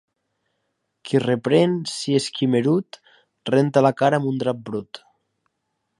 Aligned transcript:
Qui 1.09 1.19
reprèn, 1.23 1.75
si 1.91 2.17
és 2.21 2.31
quimerut, 2.39 2.99
renta 3.53 3.87
la 3.89 3.95
cara 4.03 4.21
amb 4.23 4.31
un 4.35 4.45
drap 4.45 4.65
brut. 4.71 5.05